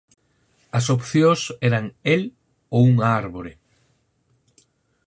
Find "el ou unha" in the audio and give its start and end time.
2.15-3.07